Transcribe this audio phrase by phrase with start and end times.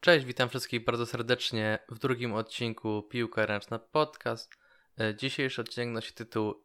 [0.00, 4.52] Cześć, witam wszystkich bardzo serdecznie w drugim odcinku Piłka Ręczna Podcast.
[5.00, 6.64] E, Dzisiejszy odcinek nosi tytuł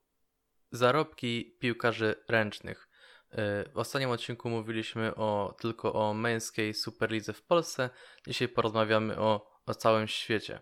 [0.72, 2.90] Zarobki piłkarzy ręcznych.
[3.32, 7.90] E, W ostatnim odcinku mówiliśmy o, tylko o męskiej Superlidze w Polsce.
[8.28, 10.62] Dzisiaj porozmawiamy o, o całym świecie.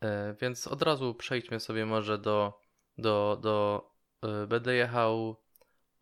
[0.00, 2.60] E, Więc od razu przejdźmy sobie może do,
[2.98, 3.86] do, do
[4.48, 5.36] będę jechał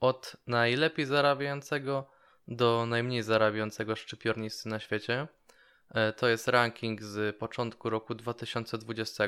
[0.01, 2.11] od najlepiej zarabiającego
[2.49, 5.29] do najmniej zarabiającego szczypiornisty na świecie.
[5.91, 9.25] E, To jest ranking z początku roku 2020.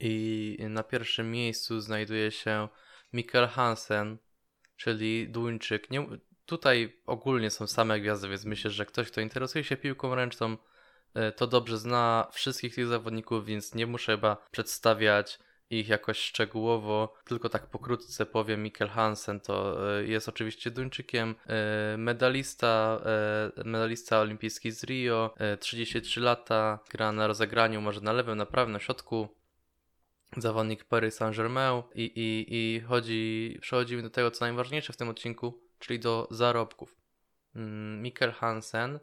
[0.00, 2.68] I na pierwszym miejscu znajduje się
[3.12, 4.18] Mikkel Hansen,
[4.76, 5.90] czyli Duńczyk.
[5.90, 6.06] Nie,
[6.46, 10.56] tutaj ogólnie są same gwiazdy, więc myślę, że ktoś, kto interesuje się piłką ręczną,
[11.14, 15.38] e, to dobrze zna wszystkich tych zawodników, więc nie muszę chyba przedstawiać
[15.72, 21.96] ich jakoś szczegółowo, tylko tak pokrótce powiem, Mikkel Hansen to e, jest oczywiście Duńczykiem, e,
[21.96, 23.00] medalista,
[23.56, 28.46] e, medalista olimpijski z Rio, e, 33 lata, gra na rozegraniu, może na lewym, na
[28.46, 29.28] prawym, na środku,
[30.36, 35.62] zawodnik Paris Saint-Germain i, i, i chodzi, przechodzimy do tego, co najważniejsze w tym odcinku,
[35.78, 36.96] czyli do zarobków.
[37.54, 38.98] Mm, Mikkel Hansen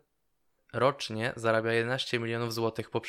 [0.74, 3.02] rocznie zarabia 11 milionów złotych po,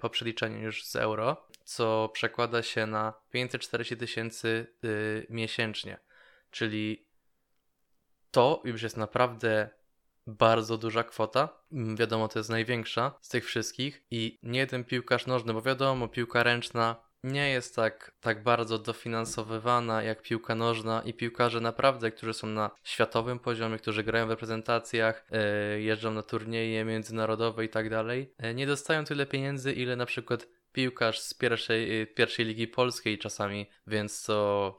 [0.00, 5.98] po przeliczeniu już z euro, co przekłada się na 540 tysięcy y, miesięcznie.
[6.50, 7.06] Czyli
[8.30, 9.70] to już jest naprawdę
[10.26, 11.48] bardzo duża kwota.
[11.72, 16.08] Mm, Wiadomo, to jest największa z tych wszystkich i nie jeden piłkarz nożny, bo wiadomo,
[16.08, 22.34] piłka ręczna nie jest tak, tak bardzo dofinansowywana jak piłka nożna i piłkarze naprawdę, którzy
[22.34, 27.90] są na światowym poziomie, którzy grają w reprezentacjach, e, jeżdżą na turnieje międzynarodowe i tak
[27.90, 32.68] dalej, e, nie dostają tyle pieniędzy, ile na przykład piłkarz z pierwszej, e, pierwszej ligi
[32.68, 34.78] polskiej czasami, więc to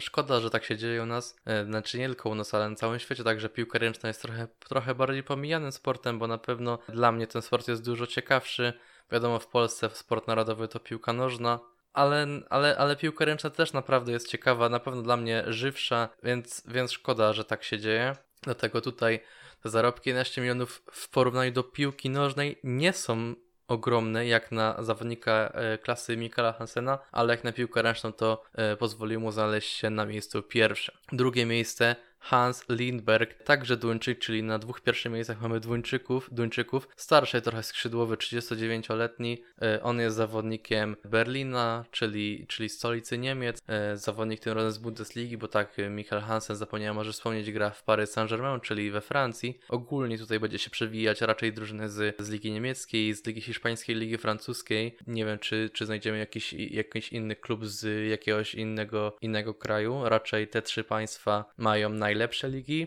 [0.00, 2.98] szkoda, że tak się dzieje u nas, znaczy nie tylko u nas, ale na całym
[2.98, 7.26] świecie, także piłka ręczna jest trochę, trochę bardziej pomijanym sportem, bo na pewno dla mnie
[7.26, 8.72] ten sport jest dużo ciekawszy.
[9.12, 11.60] Wiadomo, w Polsce sport narodowy to piłka nożna,
[11.94, 16.62] ale, ale, ale piłka ręczna też naprawdę jest ciekawa, na pewno dla mnie żywsza, więc,
[16.66, 18.16] więc szkoda, że tak się dzieje.
[18.42, 19.20] Dlatego tutaj
[19.62, 23.34] te zarobki 11 milionów w porównaniu do piłki nożnej nie są
[23.68, 28.76] ogromne jak na zawodnika e, klasy Mikala Hansena, ale jak na piłkę ręczną to e,
[28.76, 30.94] pozwolił mu znaleźć się na miejscu pierwszym.
[31.12, 37.42] Drugie miejsce Hans Lindberg, także Duńczyk, czyli na dwóch pierwszych miejscach mamy Duńczyków, Duńczyków, starszy
[37.42, 39.42] trochę skrzydłowy, 39-letni.
[39.62, 45.38] E, On jest zawodnikiem Berlina, czyli, czyli stolicy Niemiec, E, zawodnik tym razem z Bundesligi,
[45.38, 49.58] bo tak e, Michael Hansen, zapomniałem może wspomnieć, gra w Paris Saint-Germain, czyli we Francji.
[49.68, 54.18] Ogólnie tutaj będzie się przewijać raczej drużyny z, z Ligi Niemieckiej, z Ligi Hiszpańskiej, Ligi
[54.18, 54.96] Francuskiej.
[55.06, 60.00] Nie wiem, czy, czy znajdziemy jakiś, jakiś inny klub z jakiegoś innego, innego kraju.
[60.04, 62.86] Raczej te trzy państwa mają najlepsze ligi.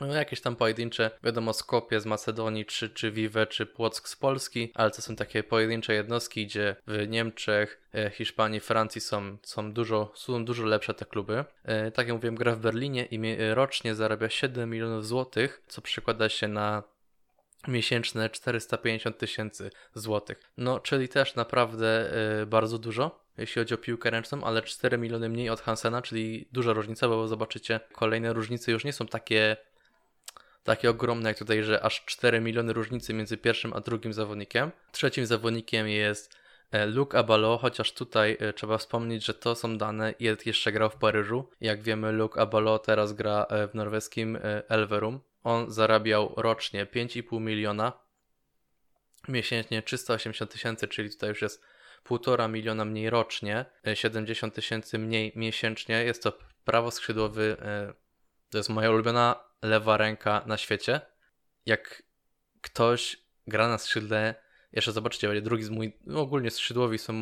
[0.00, 4.72] No, jakieś tam pojedyncze, wiadomo, Skopie z Macedonii, czy, czy Vive, czy Płock z Polski,
[4.74, 10.12] ale to są takie pojedyncze jednostki, gdzie w Niemczech, e, Hiszpanii, Francji są, są, dużo,
[10.14, 11.44] są dużo lepsze te kluby.
[11.64, 13.18] E, Tak jak mówiłem, gra w Berlinie i
[13.54, 16.82] rocznie zarabia 7 milionów złotych, co przekłada się na
[17.68, 20.40] miesięczne 450 tysięcy złotych.
[20.56, 22.12] No, czyli też naprawdę
[22.42, 26.48] e, bardzo dużo, jeśli chodzi o piłkę ręczną, ale 4 miliony mniej od Hansena, czyli
[26.52, 29.56] duża różnica, bo zobaczycie, kolejne różnice już nie są takie
[30.64, 34.70] takie ogromne jak tutaj, że aż 4 miliony różnicy między pierwszym a drugim zawodnikiem.
[34.92, 36.36] Trzecim zawodnikiem jest
[36.70, 40.90] e, Luke Abalo, chociaż tutaj e, trzeba wspomnieć, że to są dane, Jed jeszcze grał
[40.90, 41.48] w Paryżu.
[41.60, 45.20] Jak wiemy, Luke Abalo teraz gra e, w norweskim Elverum.
[45.44, 47.92] On zarabiał rocznie 5,5 miliona,
[49.28, 51.62] miesięcznie 380 tysięcy, czyli tutaj już jest
[52.04, 56.04] 1,5 miliona mniej rocznie, e, 70 tysięcy mniej miesięcznie.
[56.04, 56.32] Jest to
[56.64, 57.94] prawo skrzydłowy, e,
[58.50, 61.00] to jest moja ulubiona lewa ręka na świecie.
[61.66, 62.02] Jak
[62.60, 63.16] ktoś
[63.46, 64.34] gra na skrzydle,
[64.72, 67.14] jeszcze zobaczcie, będzie drugi z mój, no ogólnie skrzydłowi są,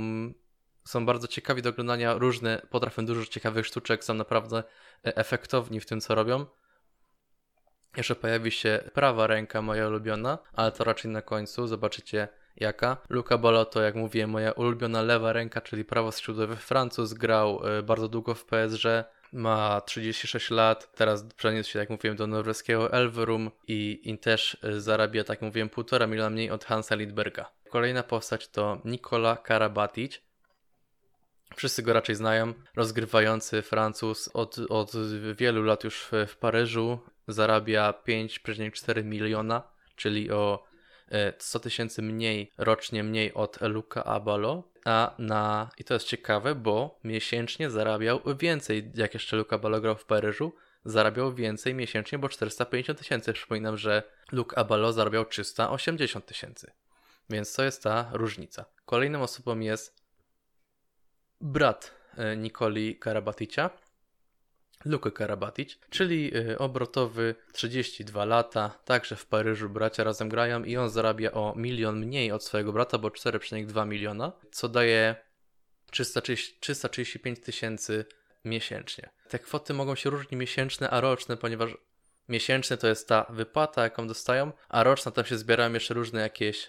[0.84, 4.58] są bardzo ciekawi do oglądania, różne, potrafią dużo ciekawych sztuczek, są naprawdę
[5.06, 6.46] e, efektowni w tym, co robią.
[7.96, 12.28] Jeszcze pojawi się prawa ręka, moja ulubiona, ale to raczej na końcu, zobaczycie
[12.60, 12.96] jaka.
[13.08, 18.08] Luca Balotto, jak mówiłem, moja ulubiona lewa ręka, czyli prawo skrzydłowy Francuz, grał e, bardzo
[18.08, 18.84] długo w PSG,
[19.32, 24.80] ma 36 lat, teraz przeniósł się, jak mówiłem, do norweskiego Elverum i, i też e,
[24.80, 27.50] zarabia, tak mówiłem, 1,5 miliona mniej od Hansa Lidberga.
[27.70, 30.20] Kolejna postać to Nikola Karabatic.
[31.56, 32.54] Wszyscy go raczej znają.
[32.76, 34.92] Rozgrywający Francuz od, od
[35.34, 36.98] wielu lat już w, w Paryżu.
[37.28, 39.62] Zarabia 5,4 miliona,
[39.96, 40.67] czyli o
[41.38, 44.62] 100 tysięcy mniej rocznie mniej od Luca Abalo.
[44.84, 49.96] A na, i to jest ciekawe, bo miesięcznie zarabiał więcej, jak jeszcze Luca Abalo grał
[49.96, 50.52] w Paryżu.
[50.84, 53.32] zarabiał więcej miesięcznie, bo 450 tysięcy.
[53.32, 54.02] Przypominam, że
[54.32, 56.72] Luke Abalo zarabiał 380 tysięcy.
[57.30, 58.64] Więc to jest ta różnica.
[58.84, 60.02] Kolejną osobą jest
[61.40, 63.70] brat e, Nikoli Karabaticia,
[64.84, 70.90] Luke Karabatic, czyli e, obrotowy 32 lata, także w Paryżu bracia razem grają i on
[70.90, 75.16] zarabia o milion mniej od swojego brata, bo 4,2 miliona, co daje
[75.90, 78.04] 335 tysięcy
[78.44, 79.10] miesięcznie.
[79.28, 81.76] Te kwoty mogą się różnić miesięczne, a roczne, ponieważ
[82.28, 86.68] miesięczne to jest ta wypłata, jaką dostają, a roczna tam się zbierają jeszcze różne jakieś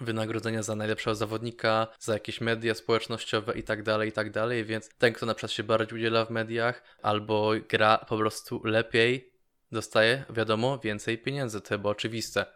[0.00, 4.88] wynagrodzenia za najlepszego zawodnika, za jakieś media społecznościowe i tak dalej, i tak dalej, więc
[4.98, 9.32] ten, kto na przykład się bardziej udziela w mediach albo gra po prostu lepiej,
[9.72, 12.46] dostaje, wiadomo, więcej pieniędzy, to chyba oczywiste.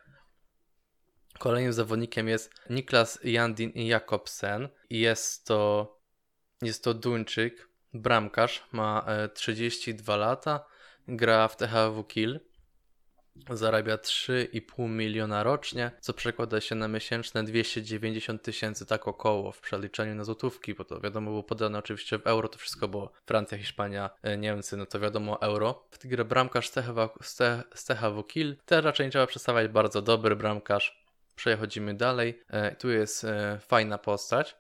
[1.39, 5.93] Kolejnym zawodnikiem jest Niklas Jandin Jakobsen jest to,
[6.63, 10.65] jest to Duńczyk, bramkarz, ma 32 e, lata,
[11.09, 12.05] gra w THW
[13.51, 20.15] zarabia 3,5 miliona rocznie, co przekłada się na miesięczne 290 tysięcy tak około w przeliczeniu
[20.15, 24.11] na złotówki, bo to wiadomo było podane oczywiście w euro, to wszystko było Francja, Hiszpania,
[24.23, 25.85] e, Niemcy, no to wiadomo euro.
[25.91, 26.71] W tej grze bramkarz
[27.87, 31.05] THW Kiel, też raczej nie trzeba przedstawiać, bardzo dobry bramkarz.
[31.37, 32.43] Przechodzimy dalej.
[32.49, 34.57] E, tu jest e, fajna postać.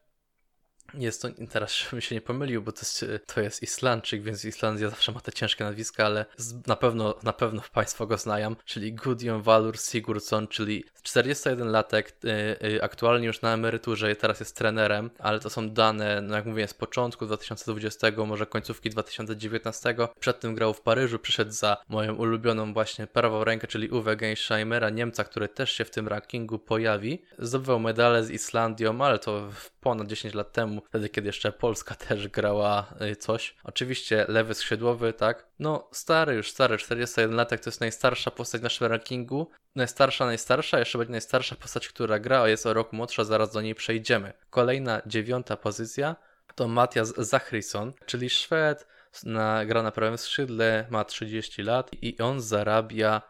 [0.98, 4.90] Jest to, teraz żebym się nie pomylił, bo to jest, to jest Islandczyk, więc Islandia
[4.90, 6.26] zawsze ma te ciężkie nazwiska, ale
[6.66, 12.82] na pewno, na pewno Państwo go znają, czyli Gudjon Valur Sigurdsson, czyli 41-latek, y, y,
[12.82, 16.74] aktualnie już na emeryturze, teraz jest trenerem, ale to są dane, no jak mówię, z
[16.74, 19.96] początku 2020, może końcówki 2019.
[20.20, 24.90] Przed tym grał w Paryżu, przyszedł za moją ulubioną właśnie prawą rękę, czyli Uwe Gensheimera,
[24.90, 27.22] Niemca, który też się w tym rankingu pojawi.
[27.38, 29.50] Zdobywał medale z Islandią, ale to
[29.80, 33.56] ponad 10 lat temu, wtedy kiedy jeszcze Polska też grała y, coś.
[33.64, 35.46] Oczywiście lewy skrzydłowy, tak?
[35.58, 39.50] No stary, już stary, 41 latek to jest najstarsza postać w naszym rankingu.
[39.74, 43.60] Najstarsza, najstarsza, jeszcze będzie najstarsza postać, która gra, a jest o rok młodsza, zaraz do
[43.60, 44.32] niej przejdziemy.
[44.50, 46.16] Kolejna, dziewiąta pozycja
[46.54, 48.86] to Matias Zachrisson, czyli Szwed,
[49.24, 53.22] na, gra na prawym skrzydle, ma 30 lat i on zarabia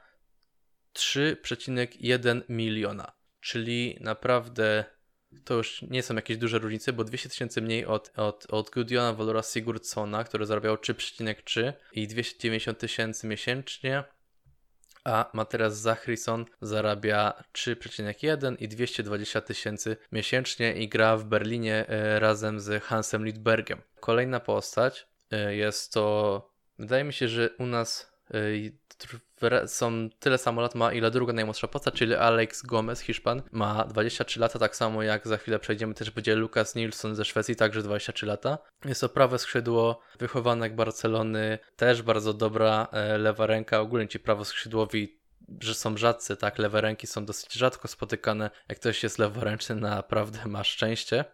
[0.94, 3.12] 3,1 miliona.
[3.40, 4.84] Czyli naprawdę
[5.44, 9.12] to już nie są jakieś duże różnice, bo 200 tysięcy mniej od, od, od Gudiona
[9.12, 14.04] Valora Sigurdssona, który zarabiał 3,3 i 290 tysięcy miesięcznie,
[15.04, 22.60] a Materas Zachrisson zarabia 3,1 i 220 tysięcy miesięcznie i gra w Berlinie e, razem
[22.60, 23.80] z Hansem Lidbergiem.
[24.00, 28.36] Kolejna postać e, jest to, wydaje mi się, że u nas e,
[29.66, 34.40] są tyle samo lat ma, ile druga najmłodsza postać, czyli Alex Gomez, Hiszpan, ma 23
[34.40, 38.26] lata, tak samo jak za chwilę przejdziemy, też będzie Lucas Nilsson ze Szwecji, także 23
[38.26, 38.58] lata.
[38.84, 45.24] Jest to prawe skrzydło, wychowanek Barcelony, też bardzo dobra e, lewa ręka, ogólnie ci prawoskrzydłowi
[45.60, 48.50] że są rzadcy, tak, lewe ręki są dosyć rzadko spotykane.
[48.68, 51.24] Jak ktoś jest leworęczny, naprawdę ma szczęście.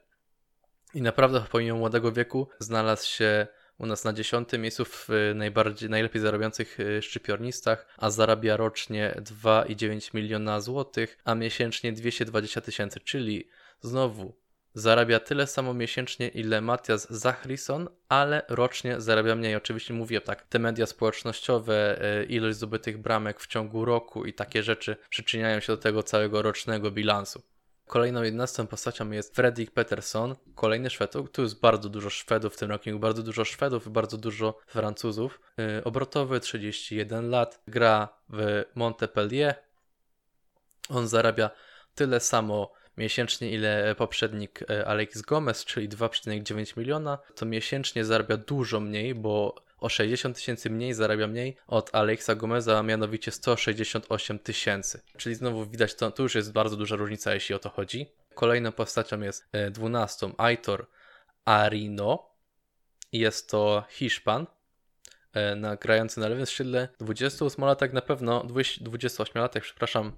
[0.94, 3.46] I naprawdę pomimo młodego wieku znalazł się
[3.80, 10.14] u nas na dziesiątym miejscu w najbardziej, najlepiej zarabiających y, szczypiornistach, a zarabia rocznie 2,9
[10.14, 13.48] miliona złotych, a miesięcznie 220 tysięcy, czyli
[13.80, 14.40] znowu
[14.74, 19.56] zarabia tyle samo miesięcznie, ile Matias Zachrison, ale rocznie zarabia mniej.
[19.56, 24.62] Oczywiście mówię tak, te media społecznościowe, y, ilość zdobytych bramek w ciągu roku i takie
[24.62, 27.42] rzeczy przyczyniają się do tego całego rocznego bilansu.
[27.90, 31.12] Kolejną jedenastą postacią jest Fredrik Peterson, kolejny Szwed.
[31.32, 35.40] Tu jest bardzo dużo Szwedów w tym rankingu, bardzo dużo Szwedów i bardzo dużo Francuzów.
[35.56, 39.54] Yy, obrotowy, 31 lat, gra w Montpellier.
[40.88, 41.50] On zarabia
[41.94, 47.18] tyle samo miesięcznie, ile poprzednik y, Alex Gomez, czyli 2,9 miliona.
[47.34, 52.82] To miesięcznie zarabia dużo mniej, bo o 60 tysięcy mniej zarabia mniej od Alexa Gomeza,
[52.82, 55.02] mianowicie 168 tysięcy.
[55.16, 58.06] Czyli znowu widać, to, to już jest bardzo duża różnica, jeśli o to chodzi.
[58.34, 60.86] Kolejną postacią jest 12 e, Aitor
[61.44, 62.30] Arino.
[63.12, 64.46] Jest to Hiszpan,
[65.32, 66.88] e, na, grający na lewym skrzydle.
[67.00, 70.12] 28-latek na pewno, 28-latek, przepraszam,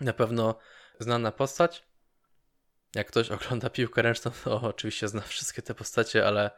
[0.00, 0.58] na pewno
[1.00, 1.82] znana postać.
[2.94, 6.50] Jak ktoś ogląda piłkę ręczną, to oczywiście zna wszystkie te postacie, ale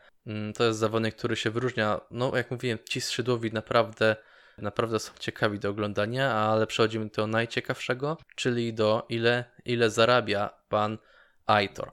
[0.55, 2.01] to jest zawodnik, który się wyróżnia.
[2.11, 4.17] No, jak mówiłem, ci skrzydłowi naprawdę,
[4.59, 10.99] naprawdę są ciekawi do oglądania, ale przechodzimy do najciekawszego, czyli do ile, ile zarabia pan
[11.47, 11.93] Aitor.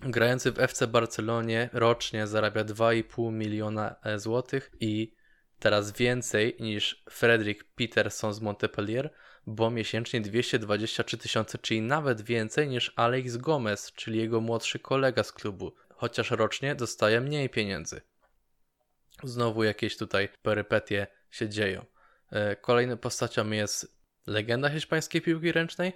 [0.00, 5.14] Grający w FC Barcelonie rocznie zarabia 2,5 miliona e, złotych i
[5.58, 9.12] teraz więcej niż Fredrik Peterson z Montpellier,
[9.46, 15.32] bo miesięcznie 223 tysiące, czyli nawet więcej niż Alex Gomez, czyli jego młodszy kolega z
[15.32, 18.00] klubu, chociaż rocznie dostaje mniej pieniędzy.
[19.24, 21.84] Znowu jakieś tutaj perypetie się dzieją.
[22.30, 25.92] E, kolejną postacią jest legenda hiszpańskiej piłki ręcznej,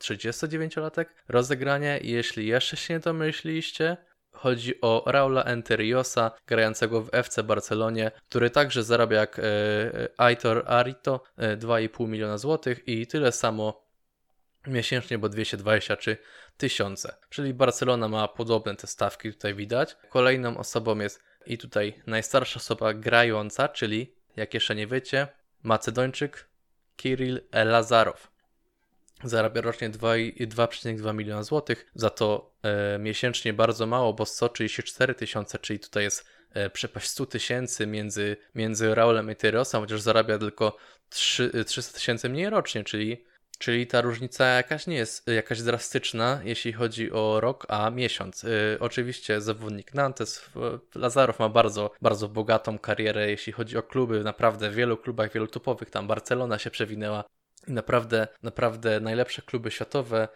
[0.00, 1.04] 39-latek.
[1.28, 3.96] Rozegranie, jeśli jeszcze się nie domyśliliście,
[4.32, 9.42] chodzi o Raula Enteriosa, grającego w FC Barcelonie, który także zarabia jak e,
[10.16, 13.89] Aitor Arito, e, 2,5 miliona złotych i tyle samo
[14.66, 16.16] miesięcznie, bo 223
[16.56, 17.16] tysiące.
[17.28, 19.96] Czyli Barcelona ma podobne te stawki, tutaj widać.
[20.08, 25.28] Kolejną osobą jest i tutaj najstarsza osoba grająca, czyli jak jeszcze nie wiecie,
[25.62, 26.48] Macedończyk
[26.96, 28.30] Kirill Lazarow.
[29.24, 35.80] Zarabia rocznie 2,2 miliona złotych, za to e, miesięcznie bardzo mało, bo 134 tysiące, czyli
[35.80, 40.76] tutaj jest e, przepaść 100 tysięcy między, między Raulem i Tyriosem, chociaż zarabia tylko
[41.08, 43.24] 3, 300 tysięcy mniej rocznie, czyli
[43.60, 48.42] Czyli ta różnica jakaś nie jest jakaś drastyczna, jeśli chodzi o rok, a miesiąc.
[48.42, 48.50] Yy,
[48.80, 50.50] oczywiście zawodnik Nantes,
[50.94, 54.24] Lazarow ma bardzo, bardzo bogatą karierę, jeśli chodzi o kluby.
[54.24, 57.24] Naprawdę w wielu klubach, wielu topowych, tam Barcelona się przewinęła.
[57.68, 60.28] I naprawdę, naprawdę najlepsze kluby światowe,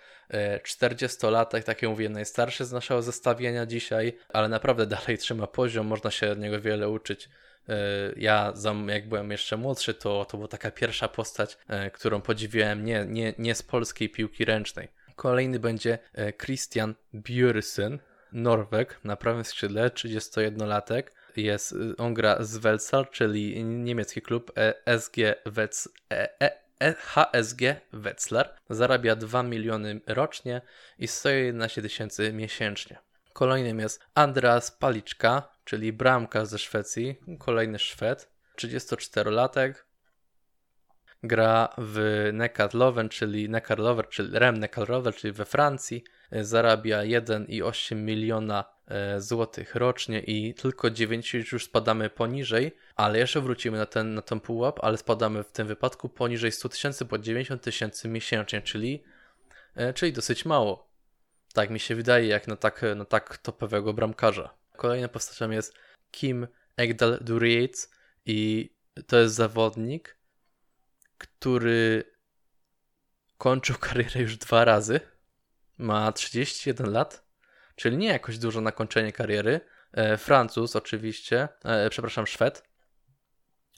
[0.64, 6.10] 40-latek, tak jak mówię, najstarszy z naszego zestawienia dzisiaj, ale naprawdę dalej trzyma poziom, można
[6.10, 7.28] się od niego wiele uczyć.
[7.68, 8.52] E, ja,
[8.86, 13.34] jak byłem jeszcze młodszy, to, to była taka pierwsza postać, e, którą podziwiałem nie, nie,
[13.38, 14.88] nie z polskiej piłki ręcznej.
[15.16, 17.98] Kolejny będzie e, Christian Björsen,
[18.32, 21.02] Norweg, na prawym skrzydle, 31-latek.
[21.36, 24.52] Jest, on gra z Welsal, czyli niemiecki klub
[24.98, 25.16] SG
[25.46, 25.88] Wets,
[26.96, 27.60] HSG
[27.92, 28.56] Wetzlar.
[28.70, 30.60] Zarabia 2 miliony rocznie
[30.98, 32.98] i 111 tysięcy miesięcznie.
[33.34, 39.74] Kolejnym jest Andreas Paliczka, czyli bramka ze Szwecji, kolejny Szwed, 34-latek.
[41.22, 46.04] Gra w Neckarloven, czyli Neckarlover, czyli Rem Neckarlover, czyli we Francji.
[46.32, 53.78] Zarabia 1,8 miliona e, złotych rocznie i tylko 90 już spadamy poniżej, ale jeszcze wrócimy
[53.78, 57.62] na ten, na ten pułap, ale spadamy w tym wypadku poniżej 100 tysięcy, po 90
[57.62, 59.02] tysięcy miesięcznie, czyli,
[59.74, 60.93] e, czyli dosyć mało.
[61.54, 64.54] Tak mi się wydaje, jak na tak, na tak topowego bramkarza.
[64.76, 65.74] Kolejną postacią jest
[66.10, 66.46] Kim
[66.76, 67.90] Egdal Durietz
[68.26, 68.70] i
[69.06, 70.16] to jest zawodnik,
[71.18, 72.04] który
[73.38, 75.00] kończył karierę już dwa razy.
[75.78, 77.24] Ma 31 lat,
[77.76, 79.60] czyli nie jakoś dużo na kończenie kariery.
[79.92, 82.62] E, Francuz oczywiście, e, przepraszam, Szwed.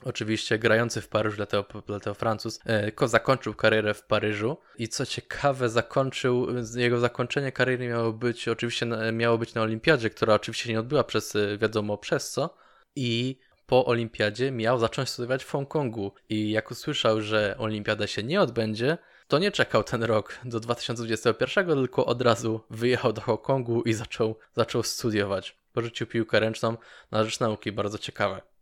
[0.05, 5.69] Oczywiście grający w Paryżu, dlatego, dlatego Francuz, e, zakończył karierę w Paryżu i co ciekawe,
[5.69, 11.05] zakończył, jego zakończenie kariery miało być oczywiście miało być na Olimpiadzie, która oczywiście nie odbyła
[11.05, 12.57] przez e, wiadomo przez co
[12.97, 18.41] i po Olimpiadzie miał zacząć studiować w Hongkongu i jak usłyszał, że Olimpiada się nie
[18.41, 18.99] odbędzie,
[19.29, 24.39] to nie czekał ten rok do 2021, tylko od razu wyjechał do Hongkongu i zaczął,
[24.57, 25.57] zaczął studiować.
[25.73, 26.77] Porzucił piłkę ręczną
[27.11, 28.56] na rzecz nauki, bardzo ciekawe.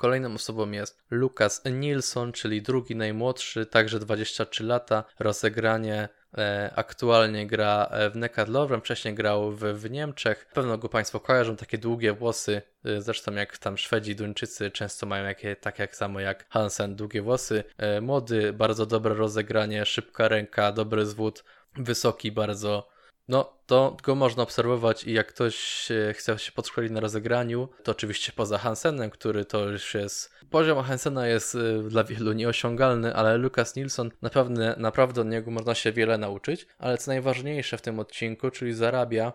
[0.00, 5.04] Kolejną osobą jest Lukas Nilsson, czyli drugi najmłodszy, także 23 lata.
[5.18, 10.46] Rozegranie e, aktualnie gra e, w Neckarlowem, wcześniej grał w, w Niemczech.
[10.54, 15.24] Pewno go Państwo kojarzą, takie długie włosy, e, zresztą jak tam Szwedzi, Duńczycy często mają
[15.24, 17.64] jakie, tak jak samo jak Hansen, długie włosy.
[18.02, 21.44] Młody, bardzo dobre rozegranie, szybka ręka, dobry zwód,
[21.76, 22.88] wysoki bardzo
[23.30, 28.32] no, to go można obserwować i jak ktoś chce się podszkolić na rozegraniu, to oczywiście
[28.32, 30.30] poza Hansenem, który to już jest...
[30.50, 35.74] Poziom Hansena jest y, dla wielu nieosiągalny, ale Lucas Nilsson naprawdę, naprawdę od niego można
[35.74, 39.32] się wiele nauczyć, ale co najważniejsze w tym odcinku, czyli zarabia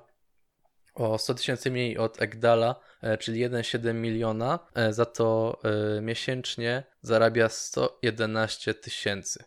[0.95, 5.59] o 100 tysięcy mniej od Egdala, e, czyli 1,7 miliona, e, za to
[5.97, 9.43] e, miesięcznie zarabia 111 tysięcy.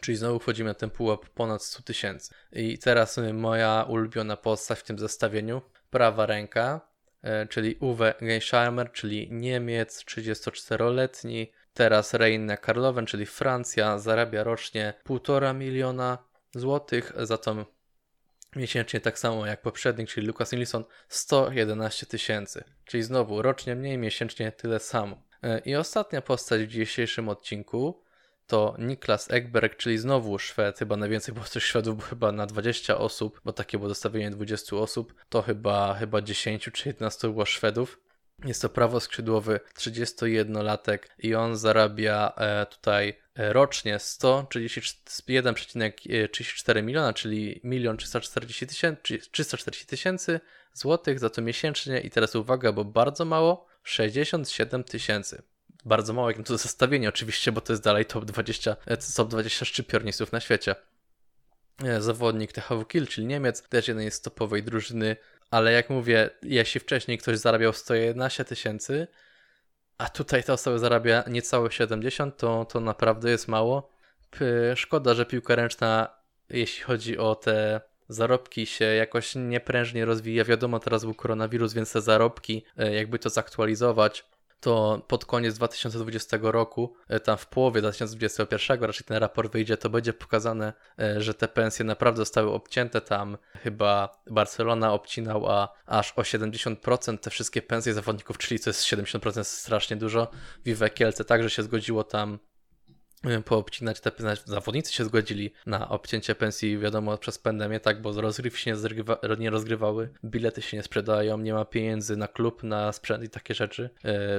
[0.00, 2.34] Czyli znowu wchodzimy na ten pułap ponad 100 tysięcy.
[2.52, 6.80] I teraz moja ulubiona postać w tym zestawieniu, prawa ręka,
[7.22, 11.52] e, czyli Uwe Geisheimer, czyli Niemiec, 34-letni.
[11.74, 16.18] Teraz Reine Karlowen, czyli Francja, zarabia rocznie 1,5 miliona
[16.54, 17.66] złotych, za to
[18.56, 22.64] miesięcznie tak samo jak poprzednik, czyli Lucas Nilsson, 111 tysięcy.
[22.84, 25.22] Czyli znowu rocznie mniej, miesięcznie tyle samo.
[25.42, 28.02] E, I ostatnia postać w dzisiejszym odcinku
[28.48, 32.98] to Niklas Ekberg, czyli znowu Szwed, chyba najwięcej było tych Szwedów, bo chyba na 20
[32.98, 38.00] osób, bo takie było dostawienie 20 osób, to chyba, chyba 10 czy 11 było Szwedów.
[38.44, 47.96] Jest to prawoskrzydłowy 31-latek i on zarabia e, tutaj e, rocznie 131,34 miliona, czyli 1
[47.96, 50.40] 340 tysięcy, 340 tysięcy
[50.72, 52.00] złotych za to miesięcznie.
[52.00, 55.42] I teraz uwaga, bo bardzo mało, 67 tysięcy
[55.88, 59.28] bardzo mało jak na to zestawienie oczywiście, bo to jest dalej top 20, e, top
[59.28, 60.74] 20 szczypiornistów na świecie.
[61.84, 65.16] E, zawodnik THW Kiel, czyli Niemiec, też jeden jest z topowej drużyny,
[65.50, 69.06] ale jak mówię, jeśli wcześniej ktoś zarabiał 111 tysięcy,
[69.98, 73.90] a tutaj ta osoba zarabia niecałe 70, to, to naprawdę jest mało.
[74.74, 76.08] Szkoda, że piłka ręczna,
[76.50, 80.44] jeśli chodzi o te zarobki, się jakoś nieprężnie rozwija.
[80.44, 84.24] Wiadomo, teraz był koronawirus, więc te zarobki, e, jakby to zaktualizować,
[84.60, 89.90] to pod koniec 2020 roku, e, tam w połowie 2021, raczej ten raport wyjdzie, to
[89.90, 93.00] będzie pokazane, e, że te pensje naprawdę zostały obcięte.
[93.00, 98.84] Tam chyba Barcelona obcinał a aż o 70% te wszystkie pensje zawodników, czyli to jest
[98.84, 100.30] 70% strasznie dużo.
[100.64, 102.38] Vive Kielce także się zgodziło tam
[103.44, 104.12] poobcinać te.
[104.44, 108.76] Zawodnicy się zgodzili na obcięcie pensji, wiadomo, przez pandemię, tak, bo rozgrywki się nie,
[109.38, 113.54] nie rozgrywały, bilety się nie sprzedają, nie ma pieniędzy na klub, na sprzęt i takie
[113.54, 113.90] rzeczy,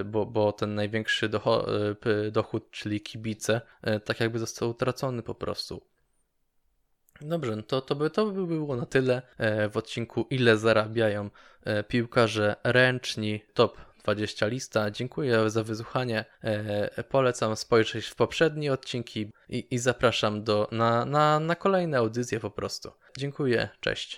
[0.01, 1.29] y, bo, bo ten największy
[1.95, 3.61] p- dochód, czyli kibice,
[4.05, 5.81] tak jakby został utracony po prostu.
[7.21, 11.29] Dobrze, no to, to, by, to by było na tyle e, w odcinku Ile zarabiają
[11.63, 13.77] e, piłkarze ręczni top
[14.15, 14.91] 20 lista.
[14.91, 16.25] Dziękuję za wysłuchanie.
[16.43, 22.39] E, polecam spojrzeć w poprzednie odcinki i, i zapraszam do, na, na, na kolejne audycje
[22.39, 22.91] po prostu.
[23.17, 24.17] Dziękuję, cześć.